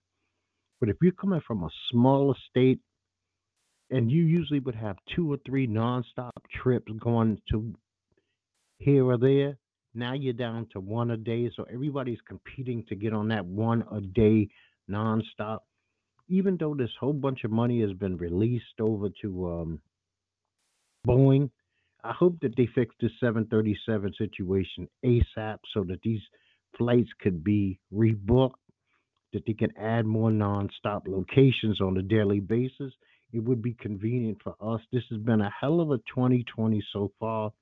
But 0.79 0.91
if 0.91 0.97
you're 1.03 1.11
coming 1.13 1.41
from 1.45 1.65
a 1.65 1.71
smaller 1.91 2.35
state 2.49 2.79
and 3.91 4.13
you 4.13 4.23
usually 4.23 4.61
would 4.61 4.77
have 4.77 4.97
two 5.17 5.33
or 5.33 5.39
three 5.45 5.67
nonstop 5.67 6.31
trips 6.63 6.93
going 7.01 7.41
to 7.51 7.75
here 8.79 9.05
or 9.05 9.19
there, 9.19 9.57
now 9.95 10.15
you're 10.15 10.33
down 10.33 10.67
to 10.73 10.81
one 10.81 11.11
a 11.11 11.17
day. 11.17 11.51
So 11.55 11.65
everybody's 11.73 12.21
competing 12.27 12.85
to 12.89 12.95
get 12.95 13.13
on 13.13 13.29
that 13.29 13.45
one 13.45 13.85
a 13.93 14.01
day 14.01 14.49
nonstop. 14.91 15.59
Even 16.29 16.57
though 16.59 16.75
this 16.75 16.91
whole 17.01 17.13
bunch 17.13 17.45
of 17.45 17.51
money 17.51 17.81
has 17.81 17.93
been 17.93 18.17
released 18.17 18.81
over 18.81 19.09
to 19.23 19.51
um, 19.51 19.81
Boeing, 21.07 21.51
I 22.05 22.13
hope 22.13 22.39
that 22.43 22.55
they 22.57 22.69
fix 22.75 22.95
this 23.01 23.11
737 23.21 24.15
situation 24.19 24.89
ASAP 25.05 25.59
so 25.75 25.85
that 25.85 26.01
these 26.03 26.21
flights 26.77 27.09
could 27.21 27.43
be 27.43 27.79
rebooked, 27.93 28.53
that 29.33 29.45
they 29.47 29.55
can 29.55 29.77
add 29.77 30.07
more 30.07 30.31
nonstop 30.31 31.07
locations 31.07 31.81
on 31.81 31.97
a 31.97 32.03
daily 32.03 32.41
basis. 32.41 32.93
It 33.33 33.41
would 33.41 33.63
be 33.63 33.75
convenient 33.75 34.39
for 34.43 34.55
us. 34.61 34.81
This 34.93 35.03
has 35.11 35.19
been 35.19 35.41
a 35.41 35.51
hell 35.61 35.81
of 35.81 35.91
a 35.91 35.99
2020 36.15 36.83
so 36.93 37.11
far. 37.19 37.53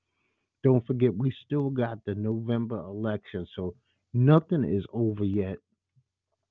Don't 0.63 0.85
forget, 0.85 1.15
we 1.15 1.33
still 1.45 1.69
got 1.69 2.03
the 2.05 2.15
November 2.15 2.79
election, 2.79 3.47
so 3.55 3.75
nothing 4.13 4.63
is 4.63 4.85
over 4.93 5.23
yet. 5.23 5.57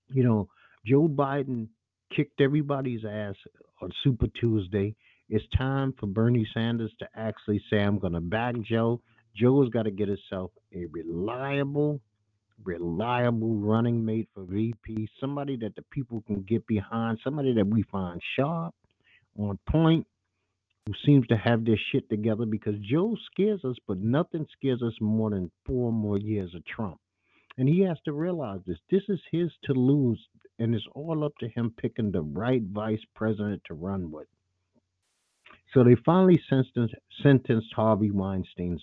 You 0.09 0.23
know, 0.25 0.49
Joe 0.87 1.09
Biden 1.09 1.69
kicked 2.15 2.41
everybody's 2.41 3.05
ass 3.05 3.35
on 3.83 3.91
Super 4.05 4.27
Tuesday. 4.41 4.95
It's 5.29 5.45
time 5.59 5.93
for 5.99 6.07
Bernie 6.07 6.49
Sanders 6.55 6.93
to 7.01 7.09
actually 7.17 7.61
say, 7.69 7.79
I'm 7.79 7.99
going 7.99 8.13
to 8.13 8.21
back 8.21 8.55
Joe. 8.63 9.01
Joe's 9.37 9.69
got 9.71 9.83
to 9.83 9.91
get 9.91 10.09
himself 10.09 10.53
a 10.73 10.87
reliable, 10.87 12.01
reliable 12.65 13.57
running 13.57 14.05
mate 14.05 14.29
for 14.35 14.45
VP, 14.45 15.09
somebody 15.21 15.57
that 15.57 15.75
the 15.75 15.83
people 15.91 16.23
can 16.27 16.43
get 16.43 16.67
behind, 16.67 17.19
somebody 17.25 17.53
that 17.55 17.67
we 17.67 17.83
find 17.91 18.21
sharp, 18.37 18.75
on 19.39 19.59
point, 19.69 20.07
who 20.87 20.93
seems 21.05 21.27
to 21.27 21.37
have 21.37 21.65
their 21.65 21.79
shit 21.91 22.09
together 22.09 22.47
because 22.47 22.75
Joe 22.81 23.17
scares 23.33 23.65
us, 23.65 23.77
but 23.89 23.99
nothing 23.99 24.47
scares 24.57 24.83
us 24.83 24.95
more 25.01 25.31
than 25.31 25.51
four 25.67 25.93
more 25.93 26.19
years 26.19 26.55
of 26.55 26.65
Trump. 26.65 26.99
And 27.59 27.69
he 27.69 27.81
has 27.81 27.97
to 28.05 28.13
realize 28.13 28.61
this. 28.67 28.79
This 28.91 29.03
is 29.09 29.21
his 29.33 29.51
to 29.65 29.73
lose, 29.73 30.21
and 30.59 30.75
it's 30.75 30.87
all 30.95 31.25
up 31.25 31.33
to 31.41 31.49
him 31.49 31.75
picking 31.77 32.13
the 32.13 32.23
right 32.23 32.63
vice 32.63 33.01
president 33.15 33.63
to 33.67 33.75
run 33.75 34.11
with. 34.11 34.29
So 35.75 35.83
they 35.83 35.97
finally 36.05 36.41
sentenced, 36.49 37.75
Harvey 37.75 38.11
Weinstein's 38.11 38.83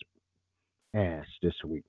ass 0.93 1.25
this 1.41 1.55
week. 1.65 1.85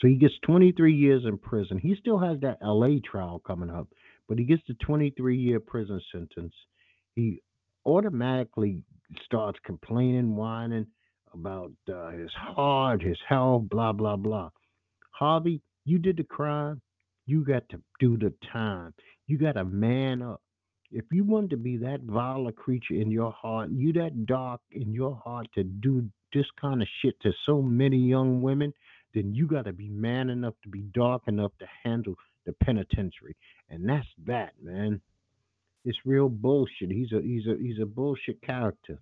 So 0.00 0.08
he 0.08 0.14
gets 0.16 0.34
23 0.44 0.94
years 0.94 1.24
in 1.24 1.38
prison. 1.38 1.78
He 1.78 1.96
still 1.98 2.18
has 2.18 2.38
that 2.40 2.58
LA 2.62 2.98
trial 3.04 3.40
coming 3.44 3.70
up, 3.70 3.88
but 4.28 4.38
he 4.38 4.44
gets 4.44 4.62
the 4.68 4.74
23 4.74 5.36
year 5.36 5.60
prison 5.60 6.00
sentence. 6.12 6.54
He 7.14 7.40
automatically 7.86 8.82
starts 9.24 9.58
complaining, 9.64 10.36
whining 10.36 10.86
about 11.32 11.72
uh, 11.92 12.10
his 12.10 12.30
heart, 12.34 13.02
his 13.02 13.18
health, 13.28 13.64
blah, 13.68 13.92
blah, 13.92 14.16
blah. 14.16 14.50
Harvey, 15.10 15.60
you 15.84 15.98
did 15.98 16.16
the 16.16 16.24
crime. 16.24 16.80
You 17.26 17.44
got 17.44 17.68
to 17.70 17.80
do 18.00 18.16
the 18.16 18.32
time. 18.52 18.94
You 19.26 19.38
got 19.38 19.52
to 19.52 19.64
man 19.64 20.22
up. 20.22 20.40
If 20.90 21.04
you 21.10 21.24
want 21.24 21.50
to 21.50 21.56
be 21.56 21.76
that 21.78 22.02
vile 22.02 22.46
a 22.46 22.52
creature 22.52 22.94
in 22.94 23.10
your 23.10 23.32
heart, 23.32 23.70
you 23.72 23.92
that 23.94 24.26
dark 24.26 24.60
in 24.70 24.92
your 24.92 25.20
heart 25.24 25.48
to 25.54 25.64
do 25.64 26.08
this 26.32 26.46
kind 26.60 26.82
of 26.82 26.88
shit 27.00 27.18
to 27.22 27.32
so 27.46 27.62
many 27.62 27.96
young 27.96 28.42
women, 28.42 28.72
then 29.14 29.34
you 29.34 29.46
got 29.46 29.64
to 29.64 29.72
be 29.72 29.88
man 29.88 30.30
enough 30.30 30.54
to 30.62 30.68
be 30.68 30.82
dark 30.94 31.22
enough 31.26 31.52
to 31.58 31.66
handle 31.82 32.14
the 32.46 32.52
penitentiary. 32.64 33.36
And 33.70 33.88
that's 33.88 34.06
that, 34.26 34.52
man. 34.62 35.00
It's 35.84 35.98
real 36.04 36.28
bullshit. 36.28 36.90
He's 36.90 37.12
a 37.12 37.20
he's 37.20 37.46
a 37.46 37.56
he's 37.60 37.78
a 37.80 37.86
bullshit 37.86 38.40
character. 38.42 38.98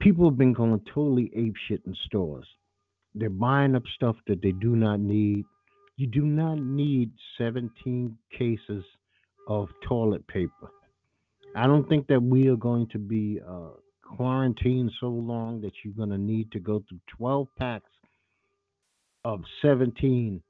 People 0.00 0.28
have 0.28 0.38
been 0.38 0.52
going 0.52 0.80
totally 0.94 1.30
ape 1.34 1.54
shit 1.68 1.82
in 1.86 1.94
stores. 2.06 2.46
They're 3.14 3.28
buying 3.30 3.74
up 3.74 3.82
stuff 3.94 4.16
that 4.28 4.40
they 4.42 4.52
do 4.52 4.76
not 4.76 5.00
need. 5.00 5.44
You 5.96 6.06
do 6.06 6.22
not 6.22 6.58
need 6.58 7.10
17 7.36 8.16
cases 8.38 8.84
of 9.48 9.68
toilet 9.86 10.26
paper. 10.26 10.70
I 11.54 11.66
don't 11.66 11.88
think 11.88 12.06
that 12.06 12.22
we 12.22 12.48
are 12.48 12.56
going 12.56 12.86
to 12.92 12.98
be 12.98 13.40
uh, 13.46 13.70
quarantined 14.16 14.92
so 15.00 15.08
long 15.08 15.60
that 15.62 15.72
you're 15.84 15.94
going 15.94 16.10
to 16.10 16.18
need 16.18 16.52
to 16.52 16.60
go 16.60 16.82
through 16.88 17.00
12 17.18 17.48
packs 17.58 17.90
of 19.24 19.42
17 19.60 20.42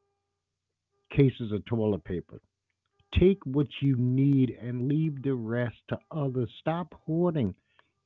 cases 1.11 1.52
of 1.52 1.64
toilet 1.64 2.04
paper. 2.04 2.40
Take 3.18 3.44
what 3.44 3.66
you 3.80 3.96
need 3.96 4.56
and 4.62 4.88
leave 4.88 5.22
the 5.22 5.34
rest 5.34 5.76
to 5.88 5.98
others. 6.10 6.50
Stop 6.60 6.94
hoarding. 7.06 7.54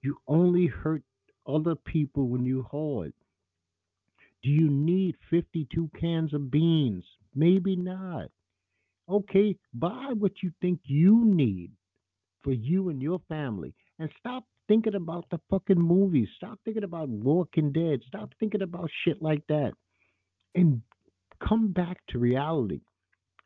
You 0.02 0.16
only 0.26 0.66
hurt 0.66 1.02
other 1.46 1.74
people 1.74 2.28
when 2.28 2.44
you 2.44 2.62
hoard. 2.62 3.12
Do 4.42 4.50
you 4.50 4.68
need 4.70 5.16
52 5.30 5.90
cans 5.98 6.34
of 6.34 6.50
beans? 6.50 7.04
Maybe 7.34 7.76
not. 7.76 8.30
Okay, 9.08 9.56
buy 9.74 10.12
what 10.18 10.32
you 10.42 10.50
think 10.60 10.80
you 10.84 11.24
need 11.24 11.70
for 12.42 12.52
you 12.52 12.88
and 12.88 13.02
your 13.02 13.20
family 13.28 13.74
and 13.98 14.10
stop 14.18 14.44
thinking 14.68 14.94
about 14.94 15.26
the 15.30 15.40
fucking 15.50 15.80
movies. 15.80 16.28
Stop 16.36 16.58
thinking 16.64 16.84
about 16.84 17.08
Walking 17.08 17.72
Dead. 17.72 18.00
Stop 18.06 18.30
thinking 18.40 18.62
about 18.62 18.90
shit 19.04 19.20
like 19.22 19.46
that. 19.48 19.72
And 20.54 20.82
come 21.46 21.72
back 21.72 21.98
to 22.08 22.18
reality. 22.18 22.80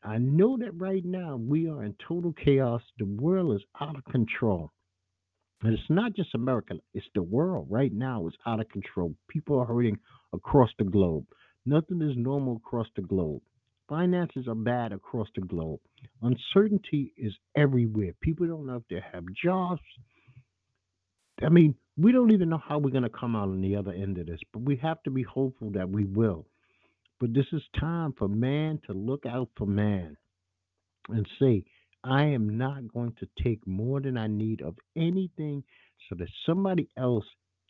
I 0.02 0.18
know 0.18 0.56
that 0.58 0.72
right 0.80 1.04
now 1.04 1.36
we 1.36 1.68
are 1.68 1.84
in 1.84 1.94
total 2.06 2.32
chaos. 2.32 2.82
The 2.98 3.04
world 3.04 3.56
is 3.56 3.64
out 3.80 3.96
of 3.96 4.04
control. 4.04 4.72
And 5.62 5.74
it's 5.74 5.90
not 5.90 6.14
just 6.14 6.34
America, 6.34 6.74
it's 6.94 7.06
the 7.14 7.22
world 7.22 7.66
right 7.68 7.92
now 7.92 8.28
is 8.28 8.34
out 8.46 8.60
of 8.60 8.68
control. 8.68 9.14
People 9.28 9.58
are 9.58 9.66
hurting 9.66 9.98
across 10.32 10.70
the 10.78 10.84
globe. 10.84 11.26
Nothing 11.66 12.00
is 12.00 12.16
normal 12.16 12.56
across 12.56 12.86
the 12.94 13.02
globe. 13.02 13.42
Finances 13.88 14.46
are 14.46 14.54
bad 14.54 14.92
across 14.92 15.28
the 15.34 15.40
globe. 15.40 15.80
Uncertainty 16.22 17.12
is 17.16 17.32
everywhere. 17.56 18.12
People 18.20 18.46
don't 18.46 18.66
know 18.66 18.76
if 18.76 18.82
they 18.88 19.02
have 19.12 19.24
jobs. 19.42 19.80
I 21.42 21.48
mean, 21.48 21.74
we 21.96 22.12
don't 22.12 22.30
even 22.30 22.48
know 22.48 22.62
how 22.64 22.78
we're 22.78 22.90
going 22.90 23.02
to 23.02 23.08
come 23.08 23.34
out 23.34 23.48
on 23.48 23.60
the 23.60 23.76
other 23.76 23.92
end 23.92 24.18
of 24.18 24.26
this, 24.26 24.40
but 24.52 24.62
we 24.62 24.76
have 24.76 25.02
to 25.04 25.10
be 25.10 25.22
hopeful 25.22 25.70
that 25.72 25.88
we 25.88 26.04
will. 26.04 26.46
But 27.20 27.34
this 27.34 27.46
is 27.52 27.62
time 27.78 28.14
for 28.16 28.28
man 28.28 28.80
to 28.86 28.92
look 28.92 29.26
out 29.26 29.48
for 29.56 29.66
man 29.66 30.16
and 31.08 31.26
say, 31.40 31.64
I 32.04 32.24
am 32.26 32.56
not 32.56 32.92
going 32.92 33.14
to 33.18 33.28
take 33.42 33.66
more 33.66 34.00
than 34.00 34.16
I 34.16 34.28
need 34.28 34.62
of 34.62 34.76
anything 34.96 35.64
so 36.08 36.14
that 36.16 36.28
somebody 36.46 36.88
else 36.96 37.24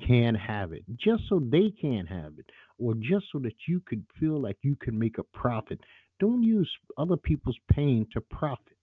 can 0.07 0.35
have 0.35 0.73
it, 0.73 0.85
just 0.97 1.23
so 1.29 1.41
they 1.41 1.73
can 1.81 2.07
have 2.07 2.35
it, 2.39 2.47
or 2.79 2.95
just 2.95 3.27
so 3.33 3.39
that 3.41 3.55
you 3.67 3.81
could 3.87 4.05
feel 4.21 4.41
like 4.41 4.57
you 4.63 4.77
can 4.77 4.99
make 4.99 5.19
a 5.19 5.25
profit. 5.37 5.81
Don't 6.21 6.43
use 6.43 6.71
other 6.97 7.17
people's 7.17 7.59
pain 7.73 8.07
to 8.13 8.21
profit. 8.21 8.77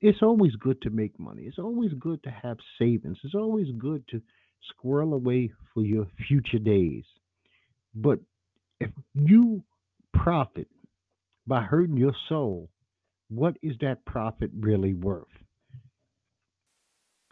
It's 0.00 0.22
always 0.22 0.56
good 0.56 0.82
to 0.82 0.90
make 0.90 1.18
money. 1.20 1.44
It's 1.44 1.58
always 1.58 1.92
good 2.00 2.22
to 2.24 2.30
have 2.30 2.58
savings. 2.78 3.18
It's 3.22 3.34
always 3.34 3.68
good 3.78 4.02
to 4.08 4.20
squirrel 4.70 5.14
away 5.14 5.52
for 5.72 5.84
your 5.84 6.06
future 6.26 6.58
days. 6.58 7.04
But 7.94 8.18
if 8.80 8.90
you 9.14 9.62
profit 10.12 10.68
by 11.46 11.62
hurting 11.62 11.96
your 11.96 12.14
soul, 12.28 12.68
what 13.28 13.56
is 13.62 13.74
that 13.80 14.04
profit 14.04 14.50
really 14.58 14.94
worth? 14.94 15.24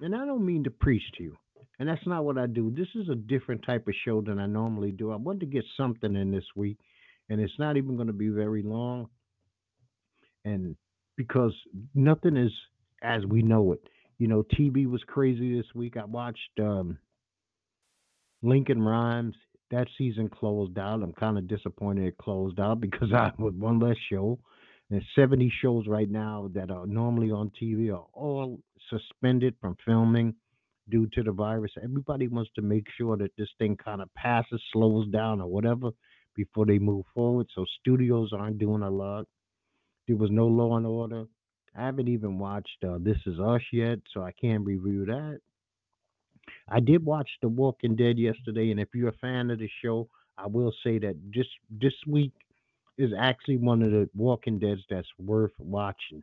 And 0.01 0.15
I 0.15 0.25
don't 0.25 0.45
mean 0.45 0.65
to 0.65 0.71
preach 0.71 1.03
to 1.17 1.23
you, 1.23 1.37
and 1.79 1.89
that's 1.89 2.07
not 2.07 2.25
what 2.25 2.37
I 2.37 2.47
do. 2.47 2.73
This 2.77 2.89
is 2.95 3.09
a 3.09 3.15
different 3.15 3.65
type 3.65 3.87
of 3.87 3.95
show 4.05 4.21
than 4.21 4.39
I 4.39 4.47
normally 4.47 4.91
do. 4.91 5.13
I 5.13 5.17
want 5.17 5.41
to 5.41 5.47
get 5.47 5.65
something 5.77 6.17
in 6.17 6.31
this 6.31 6.45
week, 6.57 6.79
and 7.29 7.41
it's 7.41 7.59
not 7.59 7.77
even 7.77 7.97
going 7.97 8.09
to 8.09 8.13
be 8.13 8.29
very 8.29 8.63
long. 8.63 9.09
And 10.45 10.77
because 11.17 11.55
nothing 11.95 12.37
is 12.37 12.51
as 13.03 13.25
we 13.27 13.43
know 13.43 13.73
it. 13.73 13.81
You 14.19 14.29
know, 14.29 14.43
TV 14.43 14.87
was 14.87 15.03
crazy 15.07 15.57
this 15.57 15.67
week. 15.75 15.97
I 15.97 16.05
watched 16.05 16.59
um, 16.59 16.99
Lincoln 18.43 18.83
Rhymes 18.83 19.35
that 19.75 19.89
season 19.99 20.29
closed 20.29 20.79
out. 20.79 21.03
I'm 21.03 21.13
kind 21.13 21.37
of 21.37 21.49
disappointed 21.49 22.07
it 22.07 22.19
closed 22.19 22.61
out 22.61 22.81
because 22.87 23.13
I 23.13 23.33
with 23.39 23.55
one 23.55 23.79
less 23.79 23.97
show. 24.11 24.39
There's 24.91 25.05
70 25.17 25.53
shows 25.61 25.87
right 25.89 26.11
now 26.11 26.51
that 26.55 26.71
are 26.71 26.87
normally 26.87 27.31
on 27.31 27.51
TV 27.61 27.93
are 27.93 28.07
all 28.13 28.61
suspended 28.91 29.55
from 29.61 29.77
filming 29.85 30.35
due 30.91 31.09
to 31.15 31.23
the 31.23 31.33
virus. 31.33 31.73
Everybody 31.83 32.29
wants 32.29 32.51
to 32.57 32.63
make 32.63 32.87
sure 32.97 33.17
that 33.17 33.33
this 33.39 33.49
thing 33.59 33.77
kind 33.83 34.03
of 34.03 34.13
passes, 34.15 34.63
slows 34.73 35.09
down, 35.09 35.41
or 35.41 35.49
whatever 35.49 35.91
before 36.37 36.67
they 36.67 36.79
move 36.79 37.07
forward. 37.15 37.47
So 37.55 37.65
studios 37.81 38.31
aren't 38.33 38.59
doing 38.59 38.83
a 38.83 38.91
lot. 38.91 39.27
There 40.07 40.17
was 40.17 40.31
no 40.31 40.47
Law 40.47 40.77
and 40.77 40.87
Order. 40.87 41.25
I 41.77 41.87
haven't 41.87 42.09
even 42.09 42.39
watched 42.39 42.85
uh, 42.87 42.99
This 43.01 43.17
Is 43.27 43.41
Us 43.41 43.63
yet, 43.73 43.99
so 44.13 44.23
I 44.23 44.33
can't 44.33 44.67
review 44.67 45.07
that. 45.07 45.41
I 46.69 46.81
did 46.81 47.05
watch 47.05 47.29
The 47.43 47.49
Walking 47.49 47.95
Dead 47.95 48.19
yesterday, 48.19 48.71
and 48.71 48.81
if 48.81 48.89
you're 48.95 49.11
a 49.11 49.19
fan 49.21 49.51
of 49.51 49.59
the 49.59 49.69
show, 49.83 50.09
I 50.39 50.47
will 50.47 50.73
say 50.83 50.99
that 50.99 51.17
this 51.35 51.47
this 51.71 51.95
week 52.07 52.33
is 52.97 53.13
actually 53.19 53.59
one 53.59 53.83
of 53.83 53.91
the 53.91 54.09
Walking 54.15 54.59
Deads 54.59 54.83
that's 54.89 55.09
worth 55.19 55.53
watching. 55.59 56.23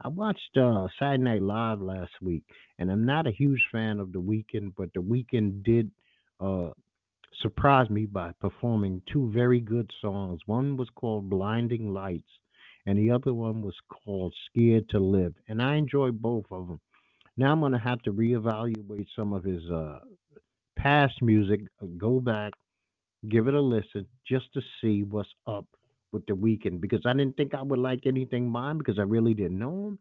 I 0.00 0.08
watched 0.08 0.56
uh, 0.56 0.86
Saturday 0.98 1.22
Night 1.22 1.42
Live 1.42 1.80
last 1.80 2.12
week, 2.22 2.44
and 2.78 2.90
I'm 2.90 3.04
not 3.04 3.26
a 3.26 3.32
huge 3.32 3.64
fan 3.72 3.98
of 3.98 4.12
The 4.12 4.20
Weeknd, 4.20 4.74
but 4.76 4.92
The 4.94 5.00
Weeknd 5.00 5.64
did 5.64 5.90
uh, 6.40 6.70
surprise 7.42 7.90
me 7.90 8.06
by 8.06 8.32
performing 8.40 9.02
two 9.12 9.30
very 9.32 9.60
good 9.60 9.90
songs. 10.00 10.40
One 10.46 10.76
was 10.76 10.88
called 10.94 11.28
Blinding 11.28 11.92
Lights, 11.92 12.30
and 12.86 12.98
the 12.98 13.10
other 13.10 13.34
one 13.34 13.60
was 13.60 13.74
called 13.88 14.34
Scared 14.46 14.88
to 14.90 14.98
Live. 15.00 15.34
And 15.48 15.60
I 15.60 15.76
enjoyed 15.76 16.22
both 16.22 16.46
of 16.50 16.68
them. 16.68 16.80
Now 17.38 17.52
I'm 17.52 17.60
going 17.60 17.72
to 17.72 17.78
have 17.78 18.02
to 18.02 18.12
reevaluate 18.12 19.06
some 19.14 19.32
of 19.32 19.44
his 19.44 19.62
uh, 19.70 20.00
past 20.76 21.22
music, 21.22 21.60
uh, 21.80 21.86
go 21.96 22.18
back, 22.20 22.52
give 23.28 23.46
it 23.46 23.54
a 23.54 23.60
listen, 23.60 24.06
just 24.26 24.52
to 24.54 24.60
see 24.80 25.04
what's 25.04 25.28
up 25.46 25.64
with 26.10 26.26
The 26.26 26.32
Weeknd 26.32 26.80
because 26.80 27.02
I 27.06 27.12
didn't 27.12 27.36
think 27.36 27.54
I 27.54 27.62
would 27.62 27.78
like 27.78 28.00
anything 28.06 28.52
him 28.52 28.78
because 28.78 28.98
I 28.98 29.02
really 29.02 29.34
didn't 29.34 29.58
know 29.58 29.88
him. 29.88 29.98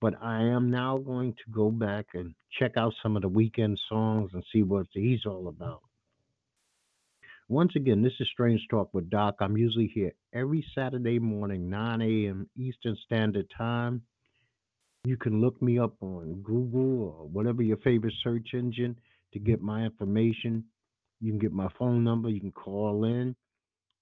But 0.00 0.14
I 0.20 0.42
am 0.42 0.70
now 0.70 0.98
going 0.98 1.34
to 1.34 1.52
go 1.52 1.70
back 1.70 2.06
and 2.14 2.34
check 2.58 2.72
out 2.76 2.92
some 3.02 3.14
of 3.16 3.22
the 3.22 3.30
Weeknd 3.30 3.76
songs 3.88 4.32
and 4.34 4.44
see 4.52 4.64
what 4.64 4.86
he's 4.92 5.24
all 5.26 5.46
about. 5.46 5.82
Once 7.48 7.72
again, 7.76 8.02
this 8.02 8.12
is 8.18 8.28
Strange 8.32 8.66
Talk 8.68 8.92
with 8.92 9.10
Doc. 9.10 9.36
I'm 9.40 9.56
usually 9.56 9.90
here 9.94 10.12
every 10.34 10.66
Saturday 10.74 11.20
morning, 11.20 11.70
9 11.70 12.02
a.m. 12.02 12.48
Eastern 12.56 12.96
Standard 13.04 13.46
Time. 13.56 14.02
You 15.04 15.18
can 15.18 15.40
look 15.40 15.60
me 15.60 15.78
up 15.78 15.94
on 16.00 16.40
Google 16.42 17.02
or 17.02 17.28
whatever 17.28 17.62
your 17.62 17.76
favorite 17.78 18.14
search 18.22 18.54
engine 18.54 18.96
to 19.34 19.38
get 19.38 19.60
my 19.60 19.84
information. 19.84 20.64
You 21.20 21.30
can 21.32 21.38
get 21.38 21.52
my 21.52 21.68
phone 21.78 22.02
number. 22.02 22.30
You 22.30 22.40
can 22.40 22.52
call 22.52 23.04
in. 23.04 23.36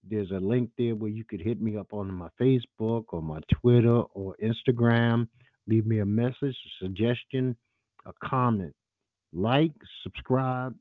There's 0.08 0.30
a 0.30 0.38
link 0.38 0.70
there 0.78 0.94
where 0.94 1.10
you 1.10 1.24
could 1.24 1.40
hit 1.40 1.60
me 1.60 1.76
up 1.76 1.92
on 1.92 2.12
my 2.12 2.28
Facebook 2.40 3.04
or 3.08 3.20
my 3.20 3.40
Twitter 3.52 4.02
or 4.14 4.36
Instagram. 4.42 5.28
Leave 5.68 5.86
me 5.86 6.00
a 6.00 6.06
message, 6.06 6.36
a 6.42 6.84
suggestion, 6.84 7.56
a 8.06 8.12
comment. 8.24 8.74
Like, 9.32 9.72
subscribe, 10.02 10.74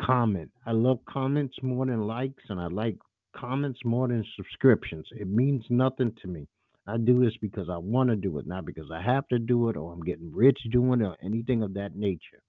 comment. 0.00 0.50
I 0.66 0.72
love 0.72 0.98
comments 1.08 1.56
more 1.62 1.86
than 1.86 2.06
likes, 2.06 2.42
and 2.48 2.60
I 2.60 2.66
like 2.66 2.96
comments 3.36 3.80
more 3.84 4.08
than 4.08 4.24
subscriptions. 4.36 5.06
It 5.12 5.28
means 5.28 5.64
nothing 5.68 6.12
to 6.22 6.28
me. 6.28 6.48
I 6.86 6.98
do 6.98 7.24
this 7.24 7.36
because 7.40 7.68
I 7.68 7.78
want 7.78 8.10
to 8.10 8.16
do 8.16 8.38
it, 8.38 8.46
not 8.46 8.64
because 8.64 8.90
I 8.92 9.02
have 9.02 9.26
to 9.28 9.38
do 9.38 9.68
it 9.68 9.76
or 9.76 9.92
I'm 9.92 10.02
getting 10.02 10.32
rich 10.32 10.58
doing 10.70 11.00
it 11.00 11.04
or 11.04 11.16
anything 11.22 11.62
of 11.62 11.74
that 11.74 11.96
nature. 11.96 12.42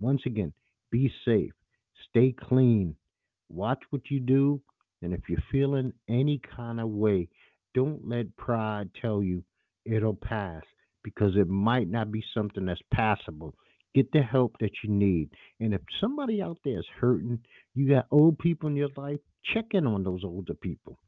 Once 0.00 0.22
again, 0.26 0.52
be 0.90 1.12
safe, 1.24 1.52
stay 2.08 2.32
clean, 2.38 2.94
watch 3.48 3.80
what 3.90 4.02
you 4.10 4.20
do, 4.20 4.60
and 5.00 5.12
if 5.12 5.20
you're 5.28 5.42
feeling 5.50 5.92
any 6.08 6.40
kind 6.56 6.80
of 6.80 6.88
way, 6.88 7.28
don't 7.74 8.08
let 8.08 8.36
pride 8.36 8.90
tell 9.00 9.22
you 9.22 9.42
it'll 9.84 10.14
pass 10.14 10.62
because 11.02 11.32
it 11.36 11.48
might 11.48 11.90
not 11.90 12.12
be 12.12 12.22
something 12.34 12.66
that's 12.66 12.80
passable. 12.92 13.54
Get 13.94 14.12
the 14.12 14.22
help 14.22 14.56
that 14.60 14.70
you 14.82 14.90
need. 14.90 15.30
And 15.60 15.74
if 15.74 15.80
somebody 16.00 16.40
out 16.40 16.58
there 16.64 16.78
is 16.78 16.86
hurting, 17.00 17.40
you 17.74 17.88
got 17.88 18.06
old 18.10 18.38
people 18.38 18.68
in 18.68 18.76
your 18.76 18.88
life, 18.96 19.18
check 19.52 19.66
in 19.72 19.86
on 19.86 20.04
those 20.04 20.22
older 20.24 20.54
people. 20.54 20.98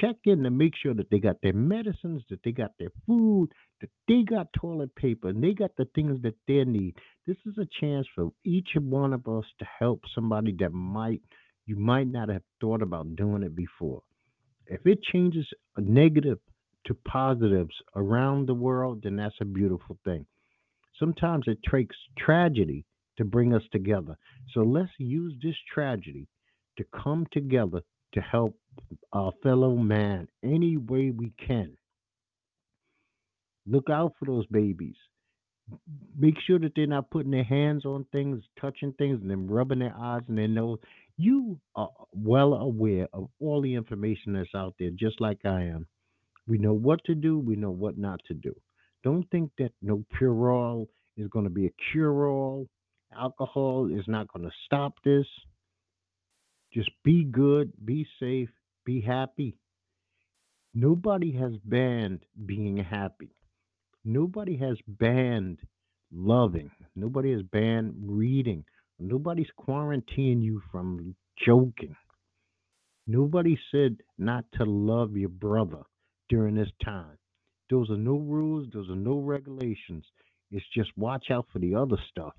Check 0.00 0.16
in 0.24 0.42
to 0.42 0.50
make 0.50 0.74
sure 0.76 0.94
that 0.94 1.10
they 1.10 1.18
got 1.18 1.36
their 1.42 1.54
medicines, 1.54 2.22
that 2.28 2.40
they 2.44 2.52
got 2.52 2.72
their 2.78 2.90
food, 3.06 3.48
that 3.80 3.90
they 4.06 4.22
got 4.22 4.52
toilet 4.52 4.94
paper, 4.96 5.28
and 5.28 5.42
they 5.42 5.54
got 5.54 5.70
the 5.76 5.86
things 5.94 6.20
that 6.22 6.34
they 6.46 6.64
need. 6.64 6.94
This 7.26 7.38
is 7.46 7.56
a 7.58 7.68
chance 7.80 8.06
for 8.14 8.30
each 8.44 8.68
one 8.76 9.12
of 9.12 9.26
us 9.26 9.44
to 9.58 9.66
help 9.78 10.02
somebody 10.14 10.54
that 10.58 10.72
might 10.72 11.22
you 11.66 11.76
might 11.76 12.08
not 12.08 12.30
have 12.30 12.42
thought 12.60 12.80
about 12.80 13.14
doing 13.14 13.42
it 13.42 13.54
before. 13.54 14.02
If 14.66 14.86
it 14.86 15.02
changes 15.02 15.46
negative 15.76 16.38
to 16.86 16.94
positives 17.06 17.74
around 17.94 18.46
the 18.46 18.54
world, 18.54 19.02
then 19.02 19.16
that's 19.16 19.34
a 19.40 19.44
beautiful 19.44 19.98
thing. 20.04 20.24
Sometimes 20.98 21.44
it 21.46 21.58
takes 21.70 21.94
tragedy 22.18 22.84
to 23.18 23.24
bring 23.24 23.54
us 23.54 23.62
together. 23.70 24.16
So 24.54 24.60
let's 24.60 24.90
use 24.98 25.34
this 25.42 25.56
tragedy 25.72 26.26
to 26.78 26.84
come 27.02 27.26
together 27.32 27.82
to 28.14 28.20
help 28.20 28.56
our 29.12 29.32
fellow 29.42 29.74
man 29.76 30.28
any 30.42 30.76
way 30.76 31.10
we 31.10 31.32
can. 31.44 31.76
Look 33.66 33.90
out 33.90 34.12
for 34.18 34.24
those 34.24 34.46
babies. 34.46 34.96
Make 36.18 36.36
sure 36.46 36.58
that 36.58 36.72
they're 36.74 36.86
not 36.86 37.10
putting 37.10 37.30
their 37.30 37.44
hands 37.44 37.84
on 37.84 38.06
things, 38.10 38.42
touching 38.60 38.94
things, 38.94 39.20
and 39.20 39.30
then 39.30 39.46
rubbing 39.46 39.80
their 39.80 39.94
eyes 39.98 40.22
and 40.28 40.38
their 40.38 40.48
nose. 40.48 40.78
You 41.18 41.58
are 41.76 41.90
well 42.12 42.54
aware 42.54 43.08
of 43.12 43.28
all 43.40 43.60
the 43.60 43.74
information 43.74 44.32
that's 44.32 44.54
out 44.54 44.74
there, 44.78 44.90
just 44.90 45.20
like 45.20 45.44
I 45.44 45.64
am. 45.64 45.86
We 46.46 46.56
know 46.56 46.72
what 46.72 47.04
to 47.04 47.14
do, 47.14 47.38
we 47.38 47.56
know 47.56 47.70
what 47.70 47.98
not 47.98 48.20
to 48.28 48.34
do. 48.34 48.54
Don't 49.04 49.28
think 49.30 49.50
that 49.58 49.72
no 49.82 50.04
Purell 50.18 50.86
is 51.18 51.28
going 51.28 51.44
to 51.44 51.50
be 51.50 51.66
a 51.66 51.74
cure 51.92 52.26
all. 52.26 52.66
Alcohol 53.14 53.90
is 53.92 54.04
not 54.08 54.32
going 54.32 54.44
to 54.46 54.54
stop 54.64 54.94
this. 55.04 55.26
Just 56.72 56.90
be 57.04 57.24
good, 57.24 57.72
be 57.84 58.06
safe, 58.20 58.50
be 58.88 59.02
happy. 59.02 59.54
Nobody 60.72 61.30
has 61.32 61.52
banned 61.62 62.20
being 62.46 62.78
happy. 62.78 63.36
Nobody 64.02 64.56
has 64.56 64.78
banned 64.88 65.58
loving. 66.10 66.70
Nobody 66.96 67.32
has 67.32 67.42
banned 67.42 67.92
reading. 67.98 68.64
Nobody's 68.98 69.50
quarantining 69.60 70.42
you 70.42 70.62
from 70.72 71.14
joking. 71.46 71.94
Nobody 73.06 73.58
said 73.70 73.98
not 74.16 74.46
to 74.54 74.64
love 74.64 75.18
your 75.18 75.28
brother 75.28 75.82
during 76.30 76.54
this 76.54 76.72
time. 76.82 77.18
Those 77.68 77.90
are 77.90 77.98
no 77.98 78.16
rules, 78.16 78.68
those 78.72 78.88
are 78.88 78.96
no 78.96 79.18
regulations. 79.18 80.06
It's 80.50 80.64
just 80.74 80.88
watch 80.96 81.26
out 81.30 81.46
for 81.52 81.58
the 81.58 81.74
other 81.74 81.98
stuff. 82.10 82.32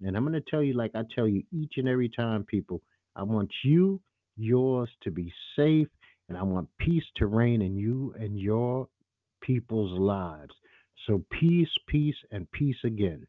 And 0.00 0.16
I'm 0.16 0.24
going 0.24 0.34
to 0.34 0.50
tell 0.50 0.62
you, 0.64 0.74
like 0.74 0.90
I 0.96 1.02
tell 1.14 1.28
you 1.28 1.44
each 1.52 1.74
and 1.76 1.88
every 1.88 2.08
time, 2.08 2.42
people, 2.42 2.82
I 3.14 3.22
want 3.22 3.52
you, 3.62 4.00
yours 4.36 4.88
to 5.02 5.10
be 5.10 5.32
safe, 5.56 5.88
and 6.28 6.38
I 6.38 6.42
want 6.42 6.68
peace 6.78 7.04
to 7.16 7.26
reign 7.26 7.62
in 7.62 7.76
you 7.76 8.14
and 8.18 8.38
your 8.38 8.88
people's 9.42 9.98
lives. 9.98 10.54
So, 11.06 11.22
peace, 11.38 11.68
peace, 11.88 12.16
and 12.30 12.50
peace 12.52 12.76
again. 12.84 13.26